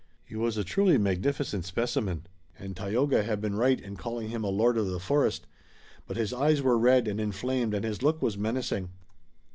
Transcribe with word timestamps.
He 0.25 0.35
was 0.35 0.57
a 0.57 0.63
truly 0.63 0.97
magnificent 0.97 1.63
specimen, 1.63 2.25
and 2.57 2.75
Tayoga 2.75 3.21
had 3.21 3.39
been 3.39 3.55
right 3.55 3.79
in 3.79 3.97
calling 3.97 4.29
him 4.29 4.43
a 4.43 4.49
lord 4.49 4.75
of 4.79 4.87
the 4.87 4.99
forest, 4.99 5.45
but 6.07 6.17
his 6.17 6.33
eyes 6.33 6.59
were 6.59 6.75
red 6.79 7.07
and 7.07 7.21
inflamed 7.21 7.75
and 7.75 7.85
his 7.85 8.01
look 8.01 8.19
was 8.19 8.35
menacing. 8.35 8.89